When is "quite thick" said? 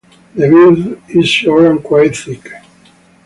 1.83-2.51